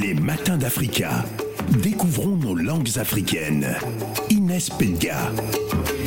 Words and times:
Les 0.00 0.14
matins 0.14 0.56
d'Africa. 0.56 1.24
Découvrons 1.82 2.36
nos 2.36 2.54
langues 2.54 2.98
africaines. 2.98 3.66
Inès 4.30 4.70
Pedga. 4.70 5.32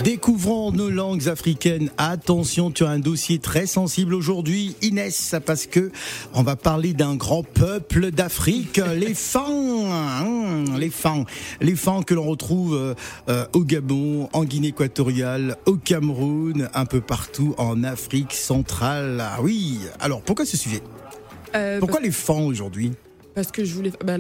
Découvrons 0.06 0.72
nos 0.72 0.90
langues 0.90 1.28
africaines. 1.28 1.92
Attention, 1.98 2.72
tu 2.72 2.86
as 2.86 2.90
un 2.90 3.00
dossier 3.00 3.40
très 3.40 3.66
sensible 3.66 4.14
aujourd'hui, 4.14 4.78
Inès, 4.82 5.36
parce 5.46 5.66
que 5.66 5.92
on 6.34 6.42
va 6.42 6.56
parler 6.56 6.94
d'un 6.94 7.16
grand 7.16 7.44
peuple 7.44 8.12
d'Afrique, 8.12 8.80
les 8.96 9.14
Fans. 9.14 9.92
Hein, 9.92 10.64
les 10.78 10.90
Fans, 10.90 11.26
les 11.60 11.76
Fans 11.76 12.02
que 12.02 12.14
l'on 12.14 12.24
retrouve 12.24 12.76
euh, 12.76 12.94
euh, 13.28 13.46
au 13.52 13.66
Gabon, 13.66 14.30
en 14.32 14.46
Guinée 14.46 14.70
équatoriale, 14.70 15.58
au 15.66 15.76
Cameroun, 15.76 16.70
un 16.74 16.86
peu 16.86 17.02
partout 17.02 17.56
en 17.58 17.84
Afrique 17.84 18.32
centrale. 18.32 19.22
Ah 19.22 19.40
oui. 19.42 19.80
Alors, 20.00 20.22
pourquoi 20.22 20.46
ce 20.46 20.56
sujet? 20.56 20.82
Euh, 21.56 21.80
Pourquoi 21.80 22.00
les 22.00 22.12
Fans 22.12 22.46
aujourd'hui? 22.46 22.94
Parce 23.34 23.52
que 23.52 23.64
je 23.64 23.74
voulais. 23.74 23.92
Bah, 24.04 24.18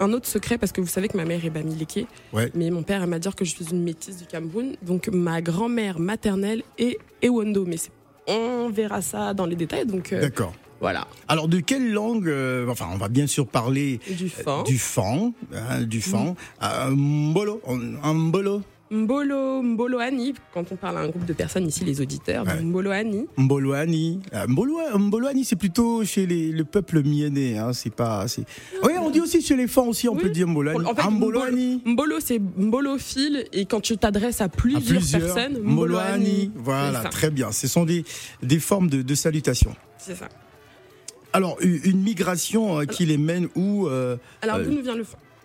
un 0.00 0.12
autre 0.12 0.26
secret, 0.28 0.58
parce 0.58 0.72
que 0.72 0.80
vous 0.80 0.86
savez 0.86 1.08
que 1.08 1.16
ma 1.16 1.24
mère 1.24 1.44
est 1.44 1.50
bamileke, 1.50 2.06
Ouais. 2.32 2.50
mais 2.54 2.70
mon 2.70 2.82
père 2.82 3.02
elle 3.02 3.08
m'a 3.08 3.18
dit 3.18 3.28
que 3.36 3.44
je 3.44 3.50
suis 3.50 3.64
une 3.70 3.82
métisse 3.82 4.18
du 4.18 4.26
Cameroun. 4.26 4.76
Donc 4.82 5.08
ma 5.08 5.40
grand-mère 5.42 5.98
maternelle 5.98 6.62
est 6.78 6.98
Ewondo. 7.22 7.64
Mais 7.66 7.76
on 8.28 8.68
verra 8.70 9.02
ça 9.02 9.34
dans 9.34 9.46
les 9.46 9.56
détails. 9.56 9.86
Donc 9.86 10.12
euh, 10.12 10.20
D'accord. 10.20 10.52
voilà. 10.80 11.06
Alors, 11.28 11.48
de 11.48 11.58
quelle 11.60 11.92
langue 11.92 12.28
euh, 12.28 12.68
Enfin, 12.68 12.86
on 12.92 12.96
va 12.96 13.08
bien 13.08 13.26
sûr 13.26 13.46
parler 13.46 13.98
Du 14.08 14.28
fan. 14.28 14.62
du 14.64 14.78
fan, 14.78 15.32
hein, 15.54 15.82
du 15.82 16.00
fan. 16.00 16.34
Euh, 16.62 16.90
mbolo, 16.90 17.60
un 18.04 18.14
mbolo, 18.14 18.62
Mbolo, 18.92 19.62
Mbolo 19.62 19.98
Ani, 20.00 20.34
quand 20.52 20.70
on 20.70 20.76
parle 20.76 20.98
à 20.98 21.00
un 21.00 21.08
groupe 21.08 21.24
de 21.24 21.32
personnes 21.32 21.66
ici, 21.66 21.82
les 21.82 22.00
auditeurs, 22.02 22.44
Ouais. 22.44 22.60
Mbolo 22.62 22.90
Ani. 22.90 23.26
mboloani. 23.38 24.20
Euh, 24.34 24.46
mbolo, 24.48 24.76
mboloani, 24.98 25.44
c'est 25.46 25.56
plutôt 25.56 26.04
chez 26.04 26.26
les, 26.26 26.52
le 26.52 26.64
peuple 26.64 27.02
mienné. 27.02 27.56
Hein, 27.56 27.72
c'est 27.72 27.94
pas. 27.94 28.26
Oui, 28.84 28.92
on 29.00 29.08
dit 29.08 29.20
aussi 29.20 29.40
chez 29.40 29.56
les 29.56 29.66
fans 29.66 29.86
aussi, 29.88 30.08
on 30.10 30.14
Oui. 30.14 30.22
peut 30.24 30.28
dire 30.28 30.46
mboloani. 30.46 30.84
En 30.86 30.94
fait, 30.94 31.02
Ah, 31.06 31.10
mboloani. 31.10 31.80
Mbolo, 31.86 32.16
c'est 32.20 32.38
mbolophile, 32.38 33.46
et 33.54 33.64
quand 33.64 33.80
tu 33.80 33.96
t'adresses 33.96 34.40
à 34.42 34.44
À 34.44 34.48
plusieurs, 34.50 35.00
personnes, 35.00 35.58
mboloani. 35.62 35.70
Mboloani. 35.72 36.50
Voilà, 36.56 37.00
très 37.04 37.30
bien. 37.30 37.50
Ce 37.50 37.66
sont 37.68 37.84
des, 37.86 38.04
des 38.42 38.58
formes 38.58 38.88
de, 38.90 39.00
de 39.00 39.14
salutation. 39.14 39.74
C'est 39.96 40.14
ça. 40.16 40.28
Alors, 41.32 41.56
une 41.62 42.02
migration 42.02 42.80
euh, 42.80 42.84
qui 42.84 43.06
les 43.06 43.16
mène 43.16 43.48
où 43.56 43.86
euh, 43.86 44.18
Alors, 44.42 44.56
Euh, 44.56 44.64
d'où 44.64 44.72
nous 44.72 44.82
vient 44.82 44.94
le 44.96 45.04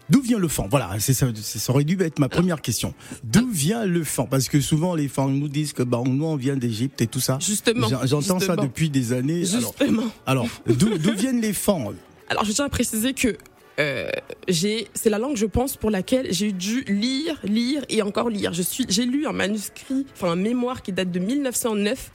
D'où 0.10 0.22
vient 0.22 0.38
le 0.40 0.48
fan 0.48 0.68
Voilà, 0.70 0.90
c'est 1.00 1.14
ça, 1.14 1.28
ça 1.36 1.72
aurait 1.74 1.84
dû 1.84 1.98
être 2.02 2.20
ma 2.20 2.30
première 2.30 2.62
question. 2.62 2.94
D'où 3.24 3.50
vient 3.50 3.86
le 3.86 4.04
fan 4.04 4.28
Parce 4.30 4.48
que 4.48 4.62
souvent 4.62 4.96
les 4.96 5.08
fans 5.08 5.28
nous 5.28 5.50
disent 5.50 5.74
que 5.74 5.84
bah, 5.84 6.02
nous 6.06 6.26
on 6.26 6.36
vient 6.38 6.56
d'Égypte 6.56 7.02
et 7.02 7.08
tout 7.08 7.20
ça. 7.20 7.38
Justement. 7.42 7.88
J'en- 7.90 8.06
J'entends 8.06 8.40
ça 8.40 8.56
depuis 8.56 8.90
des 8.90 9.12
années. 9.14 9.44
Alors, 9.54 9.74
Justement. 9.78 10.04
alors 10.26 10.48
d'où 10.66 10.98
d'où 10.98 11.14
viennent 11.14 11.42
les 11.42 11.54
fans 11.54 11.92
Alors, 12.30 12.46
je 12.46 12.52
tiens 12.54 12.66
à 12.66 12.70
préciser 12.70 13.14
que 13.14 13.38
euh, 13.80 14.10
j'ai, 14.48 14.88
c'est 14.96 15.10
la 15.10 15.20
langue, 15.20 15.36
je 15.36 15.46
pense, 15.46 15.76
pour 15.78 15.92
laquelle 15.92 16.28
j'ai 16.34 16.52
dû 16.52 16.82
lire, 16.88 17.38
lire 17.44 17.84
et 17.90 18.02
encore 18.02 18.30
lire. 18.30 18.54
Je 18.54 18.62
suis, 18.64 18.86
j'ai 18.90 19.06
lu 19.06 19.28
un 19.28 19.34
manuscrit, 19.34 20.06
enfin 20.14 20.32
un 20.32 20.36
mémoire 20.36 20.82
qui 20.82 20.94
date 20.94 21.12
de 21.12 21.20
1909. 21.20 22.12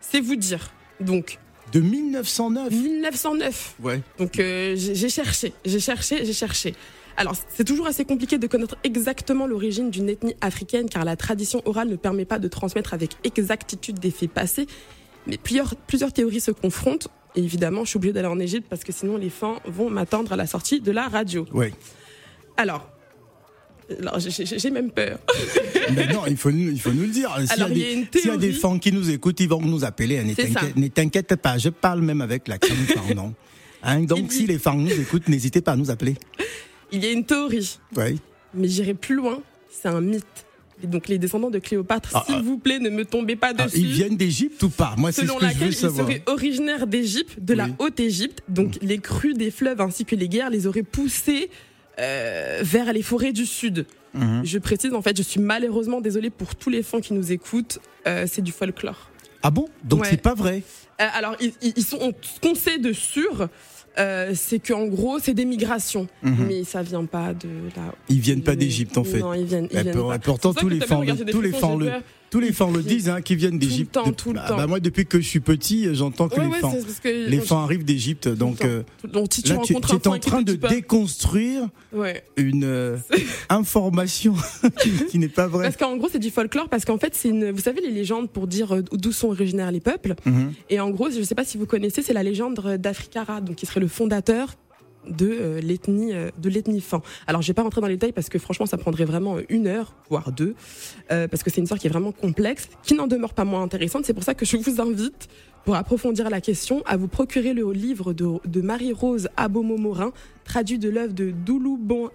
C'est 0.00 0.20
vous 0.20 0.36
dire. 0.36 0.70
Donc, 1.00 1.38
De 1.72 1.80
1909 1.80 2.70
1909. 2.72 3.74
Ouais. 3.82 4.00
Donc, 4.18 4.38
euh, 4.38 4.74
j'ai 4.76 5.08
cherché, 5.08 5.52
j'ai 5.64 5.80
cherché, 5.80 6.24
j'ai 6.24 6.32
cherché. 6.32 6.74
Alors, 7.16 7.34
c'est 7.54 7.64
toujours 7.64 7.86
assez 7.86 8.04
compliqué 8.04 8.38
de 8.38 8.46
connaître 8.46 8.76
exactement 8.84 9.46
l'origine 9.46 9.90
d'une 9.90 10.08
ethnie 10.08 10.34
africaine, 10.40 10.88
car 10.88 11.04
la 11.04 11.16
tradition 11.16 11.60
orale 11.66 11.88
ne 11.88 11.96
permet 11.96 12.24
pas 12.24 12.38
de 12.38 12.48
transmettre 12.48 12.94
avec 12.94 13.10
exactitude 13.24 13.98
des 13.98 14.10
faits 14.10 14.30
passés. 14.30 14.66
Mais 15.26 15.36
plusieurs, 15.38 15.76
plusieurs 15.76 16.12
théories 16.12 16.40
se 16.40 16.50
confrontent. 16.50 17.08
Et 17.36 17.40
évidemment, 17.42 17.84
je 17.84 17.90
suis 17.90 17.96
obligée 17.96 18.12
d'aller 18.12 18.28
en 18.28 18.38
Égypte 18.40 18.66
parce 18.68 18.82
que 18.84 18.92
sinon 18.92 19.16
les 19.16 19.30
fans 19.30 19.56
vont 19.66 19.88
m'attendre 19.88 20.32
à 20.32 20.36
la 20.36 20.46
sortie 20.46 20.80
de 20.80 20.90
la 20.90 21.08
radio. 21.08 21.46
Ouais. 21.52 21.72
Alors, 22.56 22.88
alors 24.00 24.18
j'ai- 24.18 24.70
même 24.70 24.90
peur. 24.90 25.18
Mais 25.94 26.06
non, 26.12 26.22
il 26.26 26.36
faut, 26.36 26.50
nous- 26.50 26.70
il 26.70 26.80
faut 26.80 26.92
nous 26.92 27.02
le 27.02 27.08
dire. 27.08 27.30
S'il 27.46 27.56
y, 27.56 27.60
y 27.60 28.30
a 28.30 28.36
des- 28.36 28.50
y 28.50 28.56
a 28.56 28.58
fans 28.58 28.78
qui 28.78 28.92
nous 28.92 29.10
écoutent, 29.10 29.40
ils 29.40 29.48
vont 29.48 29.60
nous 29.60 29.84
appeler. 29.84 30.18
hein, 30.18 30.24
Ne 30.24 30.88
t'inquiète- 30.88 31.36
pas, 31.36 31.58
je 31.58 31.68
parle 31.68 32.00
même 32.02 32.20
avec 32.20 32.48
l'accent 32.48 32.74
pardon. 32.94 33.34
Hein, 33.84 34.02
donc 34.04 34.28
dit- 34.28 34.36
si 34.36 34.46
les 34.46 34.60
fans 34.60 34.76
nous 34.76 34.92
écoutent, 34.92 35.28
n'hésitez 35.28 35.60
pas 35.60 35.72
à 35.72 35.76
nous 35.76 35.90
appeler. 35.90 36.14
Il 36.92 37.04
y 37.04 37.08
a 37.08 37.12
une 37.12 37.24
théorie, 37.24 37.78
Ouais. 37.96 38.16
mais 38.54 38.68
j'irai 38.68 38.94
plus 38.94 39.14
loin. 39.14 39.42
C'est 39.70 39.88
un 39.88 40.00
mythe. 40.00 40.24
Et 40.84 40.86
donc, 40.86 41.06
les 41.08 41.18
descendants 41.18 41.50
de 41.50 41.58
Cléopâtre, 41.60 42.10
Ah, 42.12 42.24
s'il 42.26 42.34
ah. 42.36 42.42
vous 42.42 42.58
plaît, 42.58 42.78
ne 42.80 42.90
me 42.90 43.04
tombez 43.04 43.36
pas 43.36 43.52
Ah, 43.56 43.64
dessus. 43.66 43.78
ils 43.78 43.86
viennent 43.92 44.16
d'Égypte 44.16 44.62
ou 44.64 44.68
pas? 44.68 44.94
Moi, 44.98 45.12
c'est 45.12 45.22
ce 45.22 45.26
selon 45.28 45.38
que 45.38 45.44
je 45.46 45.52
laquelle 45.52 45.68
ils 45.68 45.74
seraient 45.74 46.22
originaires 46.26 46.86
d'Égypte, 46.86 47.38
de 47.40 47.54
la 47.54 47.66
Oui. 47.66 47.72
Haute-Égypte. 47.78 48.42
Donc 48.48 48.78
les 48.82 48.98
crues 48.98 49.34
des 49.34 49.50
fleuves 49.50 49.80
ainsi 49.80 50.04
que 50.04 50.16
les 50.16 50.28
guerres 50.28 50.50
les 50.50 50.66
auraient 50.66 50.82
poussés 50.82 51.50
euh, 52.00 52.60
vers 52.62 52.92
les 52.92 53.02
forêts 53.02 53.32
du 53.32 53.46
sud. 53.46 53.86
Mhm. 54.14 54.42
Je 54.44 54.58
précise, 54.58 54.92
en 54.92 55.02
fait, 55.02 55.16
je 55.16 55.22
suis 55.22 55.40
malheureusement 55.40 56.00
désolée 56.00 56.30
pour 56.30 56.56
tous 56.56 56.68
les 56.70 56.82
fans 56.82 57.00
qui 57.00 57.14
nous 57.14 57.32
écoutent. 57.32 57.78
euh, 58.08 58.26
c'est 58.28 58.42
du 58.42 58.50
folklore. 58.50 59.08
Ah 59.44 59.50
bon? 59.52 59.68
Donc 59.84 60.00
Ouais. 60.02 60.08
c'est 60.10 60.20
pas 60.20 60.34
vrai 60.34 60.62
Euh, 61.00 61.06
alors, 61.14 61.36
ils, 61.40 61.52
ils- 61.62 61.72
ils 61.76 61.84
sont, 61.84 61.98
on- 62.00 62.12
ce 62.20 62.38
qu'on 62.40 62.54
sait 62.56 62.78
de 62.78 62.92
sûr, 62.92 63.48
euh, 63.98 64.32
c'est 64.34 64.58
qu'en 64.58 64.86
gros, 64.86 65.18
c'est 65.18 65.34
des 65.34 65.44
migrations. 65.44 66.06
Mhm. 66.22 66.46
Mais 66.48 66.64
ça 66.64 66.82
vient 66.82 67.04
pas 67.04 67.34
de 67.34 67.48
là. 67.76 67.94
Ils 68.08 68.20
viennent 68.20 68.42
pas 68.42 68.56
d'Égypte 68.56 68.96
en 68.98 69.04
fait. 69.04 69.20
Non, 69.20 69.34
ils 69.34 69.44
viennent, 69.44 69.68
ils 69.70 69.80
viennent 69.80 69.94
pas. 69.94 70.18
pourtant, 70.18 70.54
tous 70.54 70.68
les 70.68 70.78
tous 70.78 71.40
les 71.40 71.52
le, 72.32 72.40
tous 72.40 72.40
les 72.40 72.52
fans 72.52 72.70
le 72.70 72.82
disent, 72.82 73.08
hein, 73.08 73.20
qui 73.20 73.36
viennent 73.36 73.58
d'Égypte. 73.58 73.92
temps, 73.92 74.02
Depuis- 74.04 74.14
tout 74.16 74.32
le 74.32 74.40
bah, 74.40 74.46
temps. 74.48 74.56
bah, 74.56 74.66
moi, 74.66 74.80
depuis 74.80 75.06
que 75.06 75.20
je 75.20 75.26
suis 75.28 75.40
petit, 75.40 75.94
j'entends 75.94 76.28
que 76.28 76.40
Ouais, 76.40 76.46
les 76.46 76.60
fans, 76.60 76.72
que 77.02 77.08
les 77.30 77.52
arrivent 77.52 77.84
d'Égypte. 77.84 78.28
Donc 78.28 78.58
temps. 78.58 78.66
euh, 78.66 78.82
Donc, 79.12 79.28
si 79.32 79.42
tu 79.42 79.52
là, 79.52 79.58
tu, 79.62 79.72
es 79.74 80.08
en 80.08 80.18
train 80.18 80.42
de 80.42 80.54
déconstruire 80.54 81.68
Ouais. 81.92 82.24
une 82.36 82.64
euh, 82.64 82.96
information 83.48 84.34
qui, 85.10 85.18
n'est 85.18 85.28
pas 85.28 85.46
vraie. 85.46 85.64
Parce 85.64 85.76
qu'en 85.76 85.96
gros, 85.96 86.08
c'est 86.10 86.18
du 86.18 86.30
folklore, 86.30 86.68
parce 86.68 86.84
qu'en 86.84 86.98
fait, 86.98 87.14
c'est 87.14 87.28
une. 87.28 87.50
Vous 87.50 87.60
savez, 87.60 87.80
les 87.80 87.90
légendes 87.90 88.30
pour 88.30 88.46
dire 88.46 88.74
euh, 88.74 88.82
d'où 88.92 89.12
sont 89.12 89.28
originaires 89.28 89.70
les 89.70 89.80
peuples. 89.80 90.14
Mhm. 90.24 90.52
Et 90.70 90.80
en 90.80 90.90
gros, 90.90 91.10
je 91.10 91.18
ne 91.18 91.24
sais 91.24 91.34
pas 91.34 91.44
si 91.44 91.58
vous 91.58 91.66
connaissez, 91.66 92.02
c'est 92.02 92.12
la 92.14 92.22
légende 92.22 92.76
d'Afrikara, 92.78 93.40
donc 93.40 93.56
qui 93.56 93.66
serait 93.66 93.80
le 93.80 93.88
fondateur 93.88 94.54
de 95.08 95.28
euh, 95.30 95.60
l'ethnie 95.60 96.12
euh, 96.12 96.30
de 96.38 96.48
l'ethnie 96.48 96.80
Fan. 96.80 97.00
Alors, 97.26 97.42
je 97.42 97.48
vais 97.48 97.54
pas 97.54 97.62
rentrer 97.62 97.80
dans 97.80 97.86
les 97.86 97.94
détails 97.94 98.12
parce 98.12 98.28
que 98.28 98.38
franchement, 98.38 98.66
ça 98.66 98.76
prendrait 98.76 99.04
vraiment 99.04 99.36
une 99.48 99.66
heure, 99.66 99.94
voire 100.08 100.32
deux, 100.32 100.54
euh, 101.10 101.28
parce 101.28 101.42
que 101.42 101.50
c'est 101.50 101.58
une 101.58 101.64
histoire 101.64 101.80
qui 101.80 101.86
est 101.86 101.90
vraiment 101.90 102.12
complexe, 102.12 102.68
qui 102.82 102.94
n'en 102.94 103.06
demeure 103.06 103.34
pas 103.34 103.44
moins 103.44 103.62
intéressante. 103.62 104.04
C'est 104.04 104.14
pour 104.14 104.24
ça 104.24 104.34
que 104.34 104.44
je 104.44 104.56
vous 104.56 104.80
invite, 104.80 105.28
pour 105.64 105.76
approfondir 105.76 106.30
la 106.30 106.40
question, 106.40 106.82
à 106.86 106.96
vous 106.96 107.08
procurer 107.08 107.52
le 107.54 107.70
livre 107.72 108.12
de, 108.12 108.26
de 108.44 108.60
Marie-Rose 108.60 109.28
Abomo-Morin, 109.36 110.12
traduit 110.44 110.78
de 110.78 110.88
l'œuvre 110.88 111.12
de 111.12 111.30
Doulou 111.30 111.76
Bon 111.76 112.10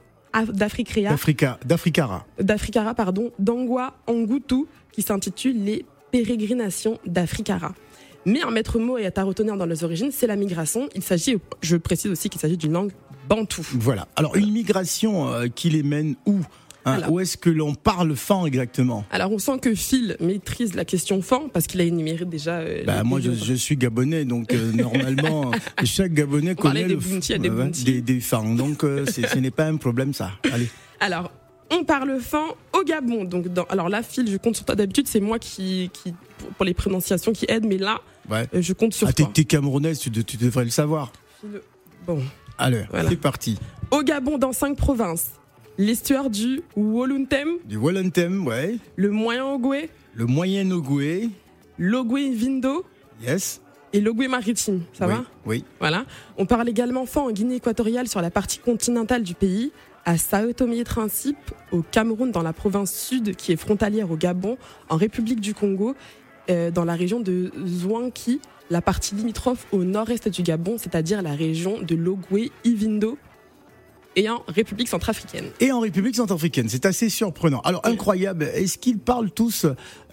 d'Afrique 0.54 0.90
Réa 0.90 1.10
D'Africa, 1.10 1.60
d'Africara. 1.66 2.26
d'Africara, 2.40 2.94
pardon, 2.94 3.32
d'Angwa 3.40 3.96
Angutu, 4.06 4.66
qui 4.92 5.02
s'intitule 5.02 5.64
Les 5.64 5.86
pérégrinations 6.12 7.00
d'Africara. 7.06 7.74
Mais 8.28 8.44
un 8.44 8.52
maître 8.52 8.78
mot 8.78 8.98
est 8.98 9.18
à 9.18 9.24
retenir 9.24 9.56
dans 9.56 9.66
les 9.66 9.86
origines, 9.86 10.12
c'est 10.12 10.28
la 10.28 10.36
migration. 10.36 10.90
Il 10.94 11.02
s'agit, 11.02 11.38
je 11.62 11.78
précise 11.78 12.12
aussi 12.12 12.30
qu'il 12.30 12.42
s'agit 12.42 12.58
d'une 12.58 12.74
langue 12.74 12.92
bantoue. 13.30 13.66
Voilà. 13.76 14.06
Alors, 14.18 14.36
une 14.36 14.52
migration 14.52 15.34
euh, 15.34 15.48
qui 15.48 15.70
les 15.70 15.82
mène 15.82 16.16
où 16.26 16.42
Hein, 16.88 16.94
Alors. 16.94 17.12
Où 17.12 17.20
est-ce 17.20 17.36
que 17.36 17.50
l'on 17.50 17.76
parle 17.76 18.16
fan 18.16 18.46
exactement? 18.46 19.04
Alors 19.12 19.34
on 19.34 19.40
sent 19.40 19.60
que 19.62 19.76
Phil 19.76 20.16
maîtrise 20.22 20.74
la 20.74 20.86
question 20.86 21.22
fan 21.22 21.50
parce 21.52 21.68
qu'il 21.68 21.82
a 21.82 21.84
énuméré 21.84 22.24
déjà. 22.24 22.60
euh, 22.60 22.86
bah, 22.86 23.04
moi, 23.04 23.20
je, 23.20 23.54
suis 23.56 23.76
gabonais, 23.76 24.24
donc 24.24 24.54
euh, 24.54 24.72
normalement, 24.74 25.52
chaque 25.84 26.14
gabonais 26.14 26.56
On 26.58 26.62
connaît 26.62 26.86
des 26.86 26.96
le 26.96 28.02
des 28.02 28.20
fans. 28.22 28.56
Donc, 28.56 28.84
ce 28.84 29.38
n'est 29.38 29.52
pas 29.52 29.66
un 29.66 29.76
problème, 29.76 30.14
ça. 30.14 30.32
Allez. 30.50 30.70
Alors, 31.02 31.30
on 31.72 31.84
parle 31.84 32.20
fin 32.20 32.46
au 32.74 32.84
Gabon. 32.84 33.24
Donc, 33.24 33.48
dans, 33.50 33.64
alors 33.66 33.90
là, 33.90 34.04
Phil, 34.04 34.30
je 34.30 34.38
compte 34.38 34.56
sur 34.56 34.66
toi. 34.66 34.76
D'habitude, 34.76 35.08
c'est 35.08 35.20
moi 35.20 35.40
qui, 35.40 35.90
qui 35.94 36.14
pour, 36.58 36.66
les 36.66 36.74
prononciations, 36.74 37.32
qui 37.34 37.46
aide, 37.50 37.66
mais 37.66 37.78
là, 37.78 38.00
Ouais. 38.30 38.48
euh, 38.54 38.62
je 38.62 38.74
compte 38.74 38.94
sur 38.94 39.08
Ah, 39.08 39.14
t'es 39.14 39.24
toi. 39.24 39.32
t'es 39.34 39.44
camerounaise, 39.46 40.00
tu, 40.00 40.10
de- 40.10 40.22
tu 40.22 40.38
devrais 40.38 40.64
le 40.66 40.70
savoir. 40.70 41.12
Bon. 42.06 42.22
Allez, 42.58 42.84
Voilà. 42.90 43.10
c'est 43.10 43.16
parti. 43.16 43.58
Au 43.92 44.02
Gabon, 44.02 44.38
dans 44.38 44.52
cinq 44.54 44.76
provinces, 44.78 45.32
l'estuaire 45.78 46.30
du 46.30 46.62
Woluntem, 46.76 47.50
Du 47.66 47.78
Wallenthem, 47.78 48.46
ouais. 48.48 48.78
le 48.96 49.12
Moyen 49.12 49.46
Ogoué, 49.46 49.90
Le 50.16 50.26
Moyen 50.26 50.72
Ogoué, 50.72 51.30
l'Ogoué 51.78 52.32
Vindo 52.32 52.84
yes. 53.22 53.62
et 53.94 54.02
l'Ogoué 54.02 54.28
Maritime. 54.28 54.82
Ça 54.94 55.08
oui, 55.08 55.14
va? 55.14 55.24
Oui. 55.46 55.64
Voilà. 55.80 56.06
On 56.38 56.46
parle 56.48 56.68
également 56.70 57.06
fin 57.06 57.22
en 57.22 57.32
Guinée 57.32 57.56
équatoriale 57.56 58.08
sur 58.08 58.22
la 58.22 58.32
partie 58.32 58.58
continentale 58.58 59.22
du 59.24 59.36
pays, 59.36 59.72
à 60.08 60.18
Sao 60.18 60.54
Tomé 60.54 60.78
et 60.78 60.84
Principe, 60.86 61.52
au 61.74 61.82
Cameroun 61.82 62.32
dans 62.32 62.42
la 62.42 62.54
province 62.54 62.94
sud 62.98 63.36
qui 63.36 63.52
est 63.52 63.58
frontalière 63.58 64.10
au 64.10 64.16
Gabon, 64.16 64.58
en 64.88 64.96
République 64.96 65.42
du 65.42 65.54
Congo, 65.54 65.96
euh, 66.50 66.72
dans 66.72 66.86
la 66.86 66.96
région 66.96 67.20
de 67.20 67.52
Zouanki, 67.66 68.40
la 68.70 68.82
partie 68.82 69.16
limitrophe 69.16 69.68
au 69.74 69.84
nord-est 69.84 70.30
du 70.30 70.44
Gabon, 70.44 70.78
c'est-à-dire 70.78 71.22
la 71.22 71.34
région 71.34 71.82
de 71.82 71.94
l'Ogoué 71.94 72.54
Ivindo 72.64 73.18
et 74.16 74.30
en 74.30 74.44
République 74.48 74.88
centrafricaine. 74.88 75.48
Et 75.60 75.74
en 75.74 75.82
République 75.82 76.16
centrafricaine, 76.16 76.70
c'est 76.70 76.86
assez 76.86 77.10
surprenant. 77.10 77.60
Alors 77.66 77.82
Oui. 77.84 77.92
incroyable, 77.92 78.46
est-ce 78.54 78.78
qu'ils 78.78 79.00
parlent 79.00 79.30
tous 79.32 79.66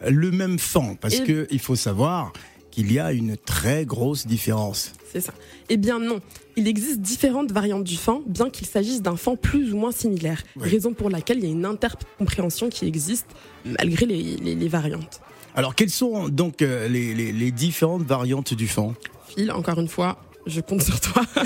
le 0.04 0.30
même 0.32 0.58
fan 0.58 0.96
Parce 1.00 1.20
Et- 1.20 1.22
que 1.24 1.46
il 1.52 1.60
faut 1.60 1.76
savoir 1.76 2.32
qu'il 2.72 2.92
y 2.92 2.98
a 2.98 3.12
une 3.12 3.36
très 3.36 3.84
grosse 3.86 4.26
différence. 4.26 4.92
C'est 5.14 5.20
ça. 5.20 5.32
Eh 5.68 5.76
bien 5.76 6.00
non, 6.00 6.18
il 6.56 6.66
existe 6.66 7.00
différentes 7.00 7.52
variantes 7.52 7.84
du 7.84 7.96
fan, 7.96 8.18
bien 8.26 8.50
qu'il 8.50 8.66
s'agisse 8.66 9.00
d'un 9.00 9.16
fan 9.16 9.36
plus 9.36 9.72
ou 9.72 9.76
moins 9.76 9.92
similaire. 9.92 10.42
Oui. 10.56 10.68
Raison 10.68 10.92
pour 10.92 11.08
laquelle 11.08 11.38
il 11.38 11.44
y 11.44 11.48
a 11.48 11.52
une 11.52 11.64
intercompréhension 11.64 12.68
qui 12.68 12.86
existe 12.86 13.26
malgré 13.64 14.06
les, 14.06 14.36
les- 14.36 14.56
les 14.56 14.68
variantes. 14.68 15.20
Alors, 15.54 15.76
quelles 15.76 15.90
sont 15.90 16.28
donc 16.28 16.62
euh, 16.62 16.88
les, 16.88 17.52
différentes 17.52 18.02
variantes 18.02 18.54
du 18.54 18.66
fan? 18.66 18.94
Phil, 19.28 19.52
encore 19.52 19.78
une 19.78 19.86
fois, 19.86 20.18
je 20.48 20.60
compte 20.60 20.82
sur 20.82 20.98
toi. 21.00 21.22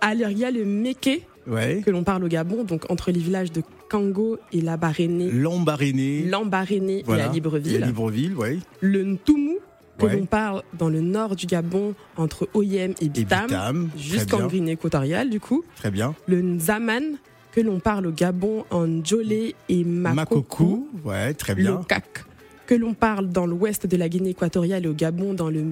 Alors 0.00 0.30
il 0.30 0.38
y 0.38 0.44
a 0.44 0.50
le 0.50 0.64
Méké 0.64 1.26
Ouais. 1.46 1.80
que 1.84 1.90
l'on 1.90 2.04
parle 2.04 2.22
au 2.24 2.28
Gabon, 2.28 2.64
donc 2.64 2.90
entre 2.90 3.10
les 3.10 3.18
villages 3.18 3.50
de 3.50 3.62
Kango 3.88 4.38
et 4.52 4.60
Labaréné, 4.60 5.30
Lambaréné. 5.32 6.22
Lambaréné 6.24 7.02
Voilà. 7.06 7.24
et 7.24 7.28
à 7.28 7.32
Libreville. 7.32 7.80
Et 7.80 7.82
à 7.82 7.86
Libreville, 7.86 8.34
oui. 8.36 8.60
Le 8.80 9.02
Ntumu 9.04 9.56
que 10.00 10.06
Ouais. 10.06 10.16
l'on 10.18 10.26
parle 10.26 10.62
dans 10.78 10.88
le 10.88 11.00
nord 11.00 11.36
du 11.36 11.46
Gabon 11.46 11.94
entre 12.16 12.48
Oyem 12.54 12.94
et 13.00 13.08
Bitam, 13.08 13.90
jusqu'en. 13.96 14.46
Guinée 14.48 14.72
équatoriale 14.72 15.30
du 15.30 15.38
coup. 15.40 15.62
Très 15.76 15.90
bien. 15.90 16.14
Le 16.26 16.40
Nzaman 16.42 17.16
que 17.52 17.60
l'on 17.60 17.80
parle 17.80 18.06
au 18.06 18.12
Gabon 18.12 18.64
en 18.70 18.86
Djolé 19.04 19.54
et 19.68 19.84
Makoku. 19.84 20.14
Makoku. 20.14 20.88
Ouais, 21.04 21.34
très 21.34 21.54
Le 21.54 21.62
bien. 21.62 21.80
Kak 21.88 22.24
que 22.66 22.74
l'on 22.76 22.94
parle 22.94 23.28
dans 23.30 23.46
l'ouest 23.46 23.86
de 23.88 23.96
la 23.96 24.08
Guinée 24.08 24.30
équatoriale 24.30 24.84
et 24.84 24.88
au 24.88 24.94
Gabon 24.94 25.34
dans 25.34 25.50
le. 25.50 25.64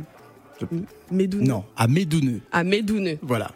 Non, 1.41 1.65
à 1.77 1.87
Médouneux. 1.87 2.41
À 2.51 2.65
Médoune. 2.65 3.17
Voilà. 3.23 3.53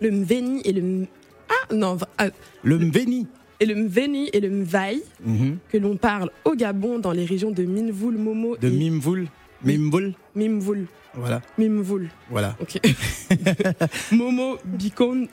Le 0.00 0.10
Mveni 0.12 0.60
et 0.64 0.72
le 0.72 1.06
Ah 1.48 1.74
non, 1.74 1.96
ah, 2.18 2.28
Le 2.62 2.78
Mveni. 2.78 3.26
et 3.60 3.66
le 3.66 3.74
Mveni 3.74 4.30
et 4.32 4.40
le 4.40 4.50
Mvaï 4.50 5.02
Mhm. 5.24 5.56
que 5.68 5.78
l'on 5.78 5.96
parle 5.96 6.30
au 6.44 6.54
Gabon 6.54 6.98
dans 7.00 7.12
les 7.12 7.24
régions 7.24 7.50
de 7.50 7.64
Minvoul, 7.64 8.16
Momo 8.16 8.56
De 8.56 8.68
et 8.68 8.70
Mimvoul. 8.70 9.26
Mimvoul. 9.66 10.14
Mimvoul. 10.34 10.86
Voilà. 11.14 11.40
Mimvoul. 11.58 12.08
Voilà. 12.30 12.56
Ok. 12.60 12.78
Momo, 14.12 14.58
Bikon. 14.64 15.26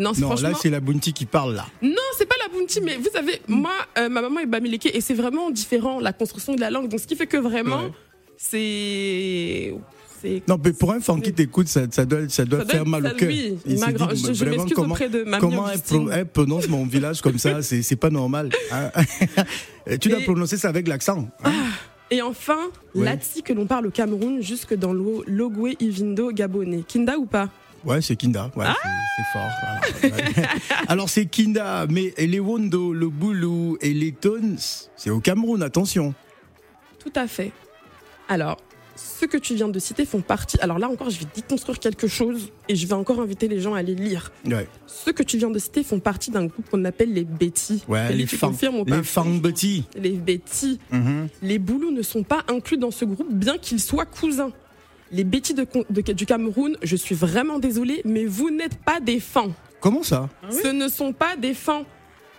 Non, 0.00 0.14
franchement. 0.14 0.48
là, 0.50 0.54
c'est 0.60 0.70
la 0.70 0.78
Bounty 0.80 1.12
qui 1.12 1.26
parle, 1.26 1.54
là. 1.56 1.66
non, 1.82 1.90
c'est 2.16 2.26
pas 2.28 2.36
la 2.40 2.52
Bounty, 2.56 2.80
mais 2.80 2.96
vous 2.96 3.08
savez, 3.12 3.40
moi, 3.48 3.72
euh, 3.98 4.08
ma 4.08 4.20
maman 4.22 4.38
est 4.40 4.46
bamileke 4.46 4.94
et 4.94 5.00
c'est 5.00 5.14
vraiment 5.14 5.50
différent 5.50 5.98
la 5.98 6.12
construction 6.12 6.54
de 6.54 6.60
la 6.60 6.70
langue. 6.70 6.88
Donc, 6.88 7.00
ce 7.00 7.06
qui 7.06 7.16
fait 7.16 7.26
que 7.26 7.36
vraiment, 7.36 7.82
Ouais. 7.82 7.92
c'est. 8.36 9.74
Non, 10.48 10.58
mais 10.64 10.72
pour 10.72 10.92
un 10.92 10.98
fan 11.00 11.22
qui 11.22 11.32
t'écoute, 11.32 11.68
ça, 11.68 11.82
ça 11.90 12.04
doit, 12.04 12.28
ça 12.28 12.44
doit 12.44 12.60
ça 12.60 12.66
faire 12.66 12.86
mal 12.86 13.06
au 13.06 13.10
cœur. 13.10 13.28
Oui, 13.28 13.56
grand- 13.94 14.06
dit, 14.12 14.24
je, 14.26 14.32
je 14.32 14.44
m'excuse 14.46 14.72
comment- 14.74 14.94
auprès 14.94 15.08
de 15.08 15.22
ma 15.22 15.38
Comment 15.38 15.68
elle, 15.68 15.80
pro- 15.80 16.10
elle 16.10 16.26
prononce 16.26 16.68
mon 16.68 16.84
village 16.94 17.20
comme 17.20 17.38
ça 17.38 17.62
C'est 17.62 17.94
pas 17.96 18.10
normal. 18.10 18.50
hein. 18.72 18.90
tu 20.00 20.08
dois 20.08 20.18
Et- 20.20 20.24
prononcer 20.24 20.56
ça 20.56 20.68
avec 20.70 20.88
l'accent. 20.88 21.28
hein. 21.44 21.52
Et 22.10 22.22
enfin, 22.22 22.58
Ouais. 22.94 23.04
l'Atsi 23.04 23.42
que 23.42 23.52
l'on 23.52 23.66
parle 23.66 23.86
au 23.86 23.90
Cameroun 23.90 24.40
jusque 24.42 24.74
dans 24.74 24.92
l'O- 24.92 25.24
l'Ogwe 25.26 25.74
Ivindo 25.80 26.30
gabonais. 26.32 26.82
Kinda 26.86 27.18
ou 27.18 27.26
pas? 27.26 27.48
Ouais, 27.84 28.00
c'est 28.02 28.16
Kinda. 28.16 28.50
Ouais, 28.56 28.64
Ah 28.66 28.74
c'est- 29.16 29.32
fort. 29.32 29.50
voilà. 30.02 30.48
Alors, 30.88 31.08
c'est 31.08 31.26
Kinda, 31.26 31.86
mais 31.88 32.12
les 32.18 32.40
Wondo, 32.40 32.92
le 32.92 33.08
Boulou 33.08 33.76
et 33.80 33.92
les 33.94 34.12
Tones, 34.12 34.56
c'est 34.96 35.10
au 35.10 35.20
Cameroun, 35.20 35.62
attention. 35.62 36.14
Tout 36.98 37.12
à 37.14 37.26
fait. 37.28 37.52
Alors, 38.28 38.56
ceux 38.98 39.26
que 39.28 39.36
tu 39.36 39.54
viens 39.54 39.68
de 39.68 39.78
citer 39.78 40.04
font 40.04 40.20
partie. 40.20 40.58
Alors 40.60 40.78
là 40.78 40.88
encore, 40.88 41.08
je 41.10 41.20
vais 41.20 41.26
déconstruire 41.34 41.78
quelque 41.78 42.06
chose 42.08 42.50
et 42.68 42.74
je 42.76 42.86
vais 42.86 42.94
encore 42.94 43.20
inviter 43.20 43.46
les 43.48 43.60
gens 43.60 43.74
à 43.74 43.82
les 43.82 43.94
lire. 43.94 44.32
Ouais, 44.44 44.66
Ceux 44.86 45.12
que 45.12 45.22
tu 45.22 45.38
viens 45.38 45.50
de 45.50 45.58
citer 45.58 45.82
font 45.84 46.00
partie 46.00 46.30
d'un 46.30 46.46
groupe 46.46 46.68
qu'on 46.70 46.84
appelle 46.84 47.12
les 47.12 47.24
Betty. 47.24 47.84
ouais 47.88 48.12
les 48.12 48.26
pas 48.26 48.50
les 48.86 49.02
fang 49.04 49.38
petits. 49.40 49.84
Les 49.96 50.10
Betty. 50.12 50.78
Mhm. 50.90 51.28
Les 51.42 51.58
Boulous 51.58 51.90
ne 51.92 52.02
sont 52.02 52.22
pas 52.24 52.42
inclus 52.48 52.76
dans 52.78 52.90
ce 52.90 53.04
groupe, 53.04 53.32
bien 53.32 53.56
qu'ils 53.58 53.80
soient 53.80 54.06
cousins. 54.06 54.50
Les 55.12 55.24
Betty 55.24 55.54
de, 55.54 55.66
de- 55.90 56.12
du 56.12 56.26
Cameroun, 56.26 56.76
je 56.82 56.96
suis 56.96 57.14
vraiment 57.14 57.58
désolée, 57.58 58.02
mais 58.04 58.24
vous 58.26 58.50
n'êtes 58.50 58.76
pas 58.78 59.00
des 59.00 59.20
fans. 59.20 59.52
Comment 59.80 60.02
ça? 60.02 60.28
Ce 60.50 60.68
ne 60.68 60.88
sont 60.88 61.12
pas 61.12 61.36
des 61.36 61.54
fans. 61.54 61.84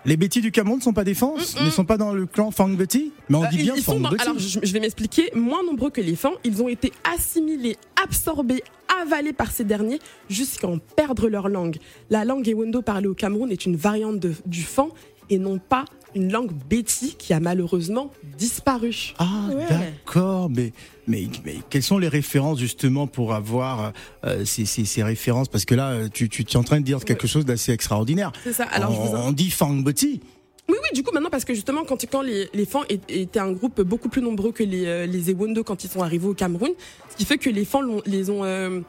Les 0.06 0.16
Betty 0.18 0.40
du 0.42 0.52
Cameroun 0.52 0.78
ne 0.80 0.84
sont 0.84 0.94
pas 0.94 1.04
des 1.04 1.14
fans 1.14 1.36
Mm-mm. 1.36 1.66
Ne 1.66 1.70
sont 1.70 1.84
pas 1.86 1.98
dans 1.98 2.14
le 2.14 2.26
clan 2.26 2.52
Fang 2.52 2.70
Betty 2.70 3.12
Mais 3.28 3.36
on 3.38 3.44
Euh, 3.44 3.48
dit 3.48 3.58
bien 3.58 3.74
ils 3.76 3.84
Fang 3.84 3.94
sont 3.94 4.00
dans- 4.00 4.10
Betty. 4.10 4.22
alors 4.24 4.40
je, 4.40 4.60
je 4.64 4.74
vais 4.74 4.80
m'expliquer. 4.80 5.30
Moins 5.36 5.64
nombreux 5.64 5.90
que 5.90 6.02
les 6.02 6.16
fans, 6.16 6.34
ils 6.44 6.62
ont 6.64 6.70
été 6.70 6.92
assimilés, 7.04 7.76
absorbés, 8.02 8.64
avalés 9.02 9.34
par 9.34 9.52
ces 9.52 9.64
derniers 9.66 10.00
jusqu'à 10.30 10.68
en 10.68 10.78
perdre 10.78 11.28
leur 11.28 11.50
langue. 11.50 11.78
La 12.10 12.24
langue 12.26 12.48
Ewondo 12.48 12.82
parlée 12.82 13.08
au 13.08 13.14
Cameroun 13.14 13.52
est 13.52 13.66
une 13.66 13.76
variante 13.76 14.20
de- 14.20 14.34
du 14.46 14.62
fan 14.64 14.88
et 15.30 15.38
non 15.38 15.60
pas 15.60 15.86
une 16.16 16.32
langue 16.32 16.52
Betty 16.70 17.16
qui 17.18 17.34
a 17.34 17.40
malheureusement 17.40 18.12
disparu. 18.38 19.14
Ah, 19.20 19.26
Ouais. 19.50 19.66
d'accord. 19.70 20.50
Mais, 20.50 20.72
mais, 21.08 21.28
mais 21.46 21.56
quelles 21.70 21.84
sont 21.84 21.98
les 21.98 22.08
références 22.08 22.60
justement 22.60 23.08
pour 23.08 23.34
avoir 23.34 23.94
euh, 24.26 24.44
ces, 24.46 24.66
ces, 24.66 24.86
ces 24.86 25.04
références? 25.04 25.48
Parce 25.48 25.66
que 25.66 25.76
là, 25.76 25.90
euh, 25.92 26.10
tu, 26.12 26.30
tu, 26.30 26.44
tu 26.46 26.54
es 26.54 26.58
en 26.58 26.64
train 26.64 26.80
de 26.80 26.86
dire 26.86 27.04
quelque 27.06 27.28
chose 27.28 27.46
d'assez 27.46 27.72
extraordinaire. 27.72 28.32
C'est 28.44 28.54
ça. 28.54 28.64
Alors, 28.66 28.92
je 28.94 28.98
on, 29.00 29.06
vous 29.06 29.16
in- 29.16 29.22
on 29.28 29.32
dit 29.32 29.50
Fang 29.52 29.74
Betty. 29.74 30.22
Oui, 30.68 30.76
oui, 30.84 30.90
du 30.94 31.02
coup, 31.04 31.12
maintenant, 31.12 31.30
parce 31.32 31.46
que 31.46 31.54
justement, 31.56 31.84
quand, 31.84 32.04
quand 32.12 32.22
les, 32.22 32.48
les 32.54 32.66
fans 32.66 32.84
étaient 33.10 33.40
un 33.40 33.52
groupe 33.52 33.82
beaucoup 33.82 34.08
plus 34.10 34.22
nombreux 34.22 34.52
que 34.52 34.64
les, 34.64 34.86
euh, 34.86 35.06
les 35.08 35.32
Ewondo 35.32 35.64
quand 35.64 35.84
ils 35.84 35.90
sont 35.90 36.02
arrivés 36.04 36.28
au 36.28 36.36
Cameroun, 36.36 36.72
ce 37.10 37.16
qui 37.18 37.26
fait 37.26 37.38
que 37.40 37.50
les 37.50 37.66
fans 37.66 37.82
les 38.06 38.30
ont. 38.30 38.44
euh, 38.44 38.82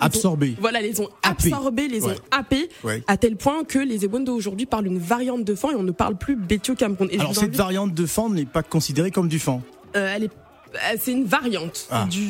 Absorbé. 0.00 0.56
Voilà, 0.60 0.80
les 0.80 1.00
ont 1.00 1.08
absorbés, 1.22 1.88
les 1.88 2.02
Ouais. 2.04 2.12
ont 2.12 2.16
happés, 2.30 2.68
Ouais. 2.84 3.02
à 3.06 3.16
tel 3.16 3.36
point 3.36 3.64
que 3.64 3.78
les 3.78 4.04
Ewondo 4.04 4.34
aujourd'hui 4.34 4.66
parlent 4.66 4.86
une 4.86 4.98
variante 4.98 5.44
de 5.44 5.54
fan 5.54 5.72
et 5.72 5.76
on 5.76 5.82
ne 5.82 5.92
parle 5.92 6.16
plus 6.16 6.36
au 6.68 6.74
Cameroun. 6.74 7.08
Et 7.10 7.18
Alors 7.20 7.34
cette 7.34 7.56
variante 7.56 7.94
de 7.94 8.06
Fang 8.06 8.28
n'est 8.28 8.44
pas 8.44 8.62
considérée 8.62 9.10
comme 9.10 9.28
du 9.28 9.38
Fang. 9.38 9.62
euh, 9.94 10.12
elle 10.16 10.24
est, 10.24 10.30
euh, 10.74 10.96
c'est 10.98 11.12
une 11.12 11.24
variante. 11.24 11.86
Ah. 11.90 12.06
Du, 12.10 12.26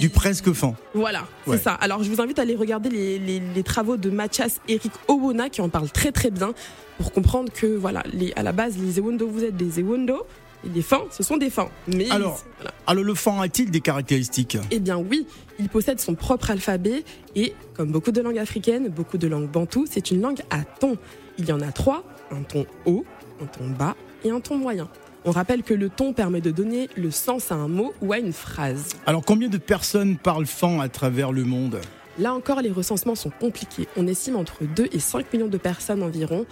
Du 0.00 0.08
presque 0.08 0.52
Fang. 0.52 0.74
Voilà, 0.94 1.24
Ouais. 1.46 1.56
c'est 1.58 1.64
ça. 1.64 1.72
Alors 1.74 2.02
je 2.02 2.10
vous 2.10 2.20
invite 2.20 2.38
à 2.38 2.42
aller 2.42 2.54
regarder 2.54 2.88
les, 2.88 3.18
les- 3.18 3.42
les 3.54 3.62
travaux 3.62 3.96
de 3.96 4.08
Mathias 4.10 4.60
Eric 4.68 4.92
Owona 5.08 5.48
qui 5.50 5.60
en 5.60 5.68
parle 5.68 5.90
très 5.90 6.12
très 6.12 6.30
bien 6.30 6.54
pour 6.98 7.12
comprendre 7.12 7.52
que 7.52 7.66
voilà, 7.66 8.02
les, 8.12 8.32
à 8.36 8.42
la 8.42 8.52
base 8.52 8.76
les 8.78 8.98
Ewondo 8.98 9.26
vous 9.28 9.44
êtes 9.44 9.56
des 9.56 9.80
Ewondo 9.80 10.24
et 10.66 10.74
les 10.74 10.82
fans 10.82 11.04
ce 11.10 11.22
sont 11.22 11.36
des 11.36 11.50
fans. 11.50 11.70
Mais 11.88 12.10
Alors. 12.10 12.42
voilà. 12.58 12.72
Alors 12.86 13.04
le 13.04 13.14
Fang 13.14 13.40
a-t-il 13.40 13.70
des 13.70 13.80
caractéristiques? 13.80 14.58
Eh 14.70 14.78
bien 14.78 14.96
oui, 14.98 15.26
il 15.58 15.68
possède 15.68 16.00
son 16.00 16.14
propre 16.14 16.50
alphabet 16.50 17.04
et 17.34 17.54
comme 17.74 17.90
beaucoup 17.90 18.12
de 18.12 18.20
langues 18.20 18.38
africaines, 18.38 18.88
beaucoup 18.88 19.18
de 19.18 19.26
langues 19.26 19.48
bantoues, 19.50 19.86
c'est 19.90 20.10
une 20.10 20.20
langue 20.20 20.40
à 20.50 20.62
ton. 20.64 20.96
Il 21.38 21.46
y 21.46 21.52
en 21.52 21.60
a 21.60 21.72
trois, 21.72 22.04
un 22.30 22.42
ton 22.42 22.66
haut, 22.86 23.04
un 23.42 23.46
ton 23.46 23.68
bas 23.70 23.96
et 24.24 24.30
un 24.30 24.40
ton 24.40 24.56
moyen. 24.56 24.88
On 25.24 25.32
rappelle 25.32 25.64
que 25.64 25.74
le 25.74 25.88
ton 25.88 26.12
permet 26.12 26.40
de 26.40 26.52
donner 26.52 26.88
le 26.96 27.10
sens 27.10 27.50
à 27.50 27.56
un 27.56 27.66
mot 27.66 27.92
ou 28.00 28.12
à 28.12 28.18
une 28.18 28.32
phrase. 28.32 28.90
Alors 29.06 29.24
combien 29.24 29.48
de 29.48 29.58
personnes 29.58 30.16
parlent 30.16 30.46
Fang 30.46 30.80
à 30.80 30.88
travers 30.88 31.32
le 31.32 31.42
monde? 31.44 31.80
Là 32.18 32.32
encore, 32.32 32.62
les 32.62 32.70
recensements 32.70 33.16
sont 33.16 33.30
compliqués. 33.30 33.88
On 33.96 34.06
estime 34.06 34.36
entre 34.36 34.64
2 34.64 34.88
et 34.92 35.00
5 35.00 35.30
millions 35.32 35.48
de 35.48 35.58
personnes 35.58 36.02
environ 36.02 36.46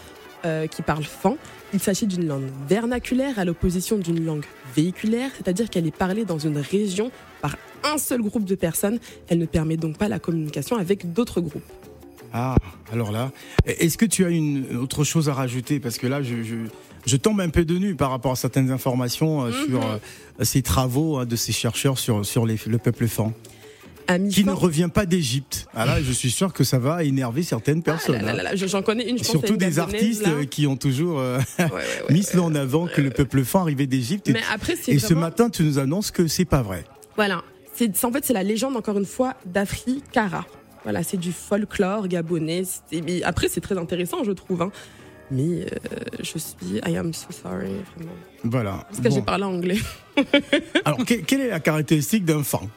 euh, 0.44 0.66
qui 0.66 0.82
parlent 0.82 1.04
fan. 1.04 1.36
Il 1.72 1.80
s'agit 1.80 2.06
d'une 2.06 2.26
langue 2.26 2.44
vernaculaire 2.68 3.38
à 3.38 3.44
l'opposition 3.44 3.98
d'une 3.98 4.24
langue 4.24 4.44
véhiculaire, 4.76 5.30
c'est-à-dire 5.36 5.70
qu'elle 5.70 5.86
est 5.86 5.96
parlée 5.96 6.24
dans 6.24 6.38
une 6.38 6.58
région 6.58 7.10
par 7.42 7.56
un 7.84 7.98
seul 7.98 8.22
groupe 8.22 8.44
de 8.44 8.54
personnes. 8.54 8.98
Elle 9.28 9.38
ne 9.38 9.46
permet 9.46 9.76
donc 9.76 9.98
pas 9.98 10.08
la 10.08 10.18
communication 10.18 10.76
avec 10.76 11.12
d'autres 11.12 11.40
groupes. 11.40 11.62
Ah, 12.32 12.56
alors 12.92 13.12
là, 13.12 13.30
est-ce 13.66 13.96
que 13.96 14.06
tu 14.06 14.24
as 14.24 14.28
une 14.28 14.76
autre 14.76 15.04
chose 15.04 15.28
à 15.28 15.34
rajouter? 15.34 15.78
Parce 15.80 15.98
que 15.98 16.06
là, 16.08 16.20
je, 16.22 16.42
je, 16.42 16.56
je 17.06 17.16
tombe 17.16 17.40
un 17.40 17.48
peu 17.48 17.64
de 17.64 17.76
nu 17.78 17.94
par 17.94 18.10
rapport 18.10 18.32
à 18.32 18.36
certaines 18.36 18.70
informations 18.72 19.44
euh, 19.44 19.50
Mhm. 19.50 19.66
sur 19.68 19.82
euh, 19.86 19.98
ces 20.42 20.60
travaux 20.62 21.18
hein, 21.18 21.26
de 21.26 21.36
ces 21.36 21.52
chercheurs 21.52 21.96
sur, 21.98 22.26
sur 22.26 22.44
les- 22.44 22.58
le 22.66 22.78
peuple 22.78 23.06
fan, 23.06 23.32
qui 24.30 24.44
ne 24.44 24.52
revient 24.52 24.88
pas 24.92 25.06
d'Égypte. 25.06 25.66
Ah 25.74 25.86
là, 25.86 26.02
je 26.02 26.12
suis 26.12 26.30
sûr 26.30 26.52
que 26.52 26.64
ça 26.64 26.78
va 26.78 27.04
énerver 27.04 27.42
certaines 27.42 27.78
Ah 27.80 27.90
personnes. 27.92 28.26
hein. 28.28 28.50
J'en 28.54 28.82
connais 28.82 29.04
une, 29.08 29.16
je 29.18 29.22
pense, 29.22 29.30
Surtout 29.30 29.52
une 29.54 29.58
des 29.58 29.78
artistes 29.78 30.22
là. 30.26 30.44
qui 30.50 30.66
ont 30.66 30.76
toujours 30.76 31.18
euh, 31.20 31.38
Ouais, 31.58 31.64
ouais, 31.64 31.70
ouais. 31.72 31.82
mis 32.12 32.22
cela 32.22 32.42
en 32.42 32.54
avant 32.54 32.86
que 32.86 33.00
le 33.00 33.10
peuple 33.10 33.44
fan 33.44 33.62
arrivait 33.62 33.86
d'Égypte. 33.86 34.28
Et, 34.28 34.34
après, 34.52 34.76
ce 34.76 35.14
matin, 35.14 35.50
tu 35.50 35.62
nous 35.62 35.78
annonces 35.78 36.10
que 36.10 36.26
c'est 36.28 36.44
pas 36.44 36.62
vrai. 36.62 36.84
Voilà. 37.16 37.42
En 38.04 38.12
fait, 38.12 38.24
c'est 38.24 38.32
la 38.32 38.42
légende, 38.42 38.76
encore 38.76 38.98
une 38.98 39.04
fois, 39.06 39.34
d'Africara. 39.46 40.46
Voilà, 40.84 41.02
c'est 41.02 41.16
du 41.16 41.32
folklore 41.32 42.06
gabonais. 42.08 42.62
Après, 43.24 43.48
c'est 43.48 43.60
très 43.60 43.78
intéressant, 43.78 44.22
je 44.22 44.32
trouve. 44.32 44.62
hein. 44.62 44.70
Mais 45.30 45.62
euh, 45.62 45.66
je 46.22 46.38
suis. 46.38 46.80
I 46.86 46.96
am 46.98 47.14
so 47.14 47.28
sorry, 47.32 47.70
vraiment. 47.96 48.12
Voilà. 48.44 48.84
Parce 48.90 49.00
que 49.00 49.08
Bon. 49.08 49.14
j'ai 49.14 49.22
parlé 49.22 49.44
anglais. 49.44 49.78
Alors, 50.84 51.04
que- 51.04 51.14
quelle 51.14 51.40
est 51.40 51.48
la 51.48 51.60
caractéristique 51.60 52.24
d'un 52.26 52.42
fan? 52.42 52.68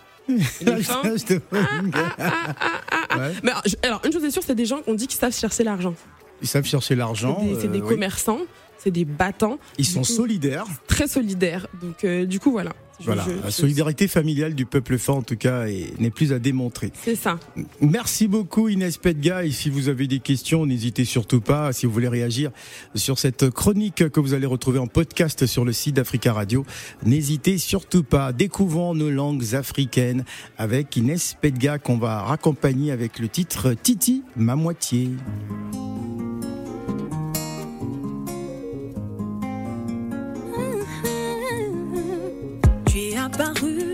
Mais 3.44 3.52
alors, 3.84 4.02
une 4.06 4.14
chose 4.14 4.24
est 4.24 4.32
sûre, 4.32 4.44
c'est 4.46 4.56
des 4.56 4.66
gens 4.66 4.82
qu'on 4.82 4.94
dit 4.94 5.08
qu'ils 5.08 5.20
savent 5.20 5.36
chercher 5.36 5.64
l'argent. 5.64 5.94
Ils 6.42 6.48
savent 6.48 6.66
chercher 6.66 6.96
l'argent. 6.96 7.40
c'est 7.60 7.68
des 7.68 7.80
euh, 7.80 7.82
oui. 7.82 7.90
commerçants, 7.90 8.40
c'est 8.78 8.92
des 8.92 9.06
battants, 9.06 9.58
Ils 9.78 9.86
sont 9.86 10.02
coup, 10.02 10.06
solidaires. 10.06 10.66
très 10.88 11.08
solidaires. 11.08 11.68
Donc, 11.82 12.04
euh, 12.04 12.26
du 12.26 12.40
coup, 12.40 12.52
voilà. 12.52 12.74
Voilà, 13.04 13.26
la 13.44 13.52
solidarité 13.52 14.08
familiale 14.08 14.56
du 14.56 14.66
peuple 14.66 14.98
fin, 14.98 15.14
en 15.14 15.22
tout 15.22 15.36
cas, 15.36 15.66
n'est 16.00 16.10
plus 16.10 16.34
à 16.34 16.40
démontrer. 16.40 16.92
C'est 17.04 17.16
ça. 17.16 17.40
Merci 17.80 18.28
beaucoup 18.28 18.70
Inès 18.70 18.98
Pedga. 18.98 19.46
Et 19.46 19.52
si 19.52 19.70
vous 19.70 19.90
avez 19.90 20.08
des 20.08 20.20
questions, 20.20 20.66
n'hésitez 20.66 21.06
surtout 21.06 21.42
pas. 21.42 21.74
Si 21.74 21.86
vous 21.86 21.92
voulez 21.92 22.08
réagir 22.08 22.52
sur 22.96 23.20
cette 23.20 23.50
chronique 23.50 24.10
que 24.10 24.20
vous 24.20 24.34
allez 24.34 24.46
retrouver 24.46 24.80
en 24.80 24.88
podcast 24.88 25.46
sur 25.46 25.66
le 25.66 25.74
site 25.74 25.96
d'Africa 25.96 26.34
Radio, 26.34 26.66
n'hésitez 27.06 27.58
surtout 27.58 28.04
pas. 28.04 28.34
Découvrons 28.34 28.96
nos 28.96 29.12
langues 29.12 29.56
africaines 29.56 30.24
avec 30.58 30.96
Inès 30.96 31.38
Pedga 31.40 31.78
qu'on 31.78 31.98
va 31.98 32.24
raccompagner 32.24 32.92
avec 32.92 33.20
le 33.20 33.28
titre 33.28 33.74
Titi, 33.74 34.24
ma 34.36 34.56
moitié. 34.56 35.10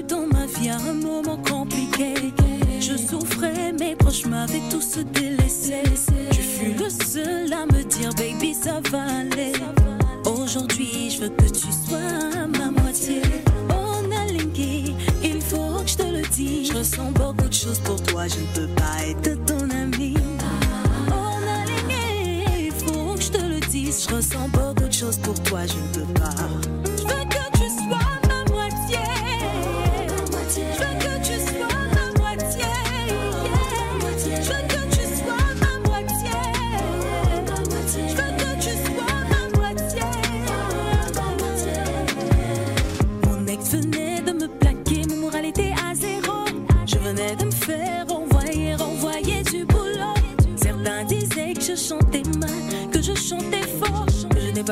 Dans 0.07 0.27
ma 0.27 0.45
vie 0.45 0.69
à 0.69 0.77
un 0.77 0.93
moment 0.93 1.37
compliqué. 1.37 2.13
Je 2.79 2.95
souffrais, 2.95 3.73
mes 3.73 3.95
proches 3.95 4.25
m'avaient 4.25 4.61
tous 4.69 4.99
délaissé. 5.13 5.83
Tu 6.31 6.41
fus 6.41 6.73
le 6.79 6.89
seul 6.89 7.51
à 7.53 7.65
me 7.65 7.83
dire, 7.83 8.13
baby, 8.15 8.53
ça 8.53 8.79
va 8.91 9.03
aller. 9.03 9.53
Aujourd'hui, 10.25 11.09
je 11.11 11.23
veux 11.23 11.29
que 11.29 11.45
tu 11.45 11.67
sois 11.71 12.47
ma 12.57 12.71
moitié. 12.71 13.21
On 13.69 14.11
a 14.11 14.25
linké, 14.31 14.93
il 15.23 15.41
faut 15.41 15.81
que 15.83 15.89
je 15.89 15.97
te 15.97 16.03
le 16.03 16.21
dise. 16.33 16.71
Je 16.71 16.77
ressens 16.77 17.11
beaucoup 17.11 17.47
de 17.47 17.53
choses 17.53 17.79
pour 17.79 18.01
toi, 18.03 18.27
je 18.27 18.39
ne 18.39 18.67
peux 18.67 18.73
pas 18.75 19.05
être 19.05 19.45
ton 19.45 19.69
ami. 19.69 20.15
On 21.09 21.47
a 21.47 21.65
linké, 21.65 22.65
il 22.67 22.71
faut 22.71 23.15
que 23.15 23.21
je 23.21 23.31
te 23.31 23.41
le 23.41 23.59
dise. 23.59 24.07
Je 24.07 24.15
ressens 24.15 24.47
beaucoup 24.49 24.87
de 24.87 24.93
choses 24.93 25.17
pour 25.17 25.41
toi, 25.43 25.61
je 25.65 25.75
ne 25.75 26.05
peux 26.05 26.12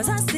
je 0.02 0.08
chantais 0.08 0.31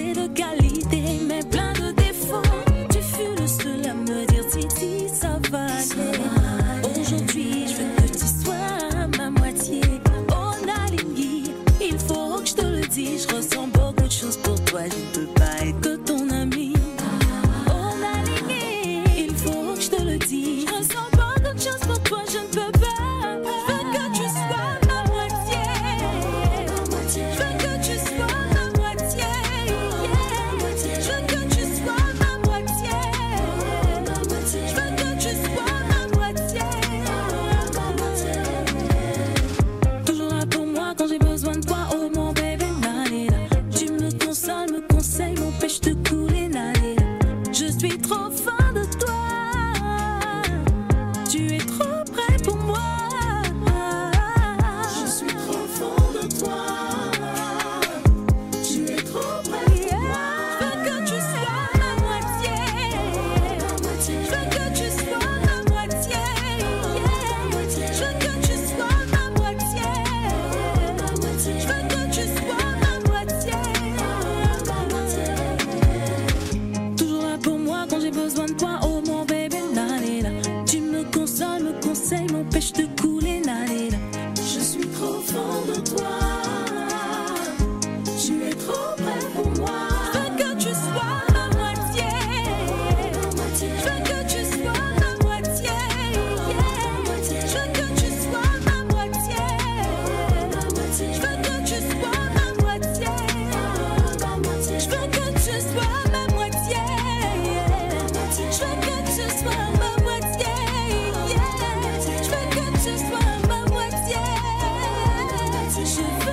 是 115.86 116.33